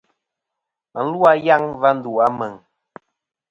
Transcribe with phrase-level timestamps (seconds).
[0.93, 2.53] Và lu a yaŋ a va ndu a Meŋ.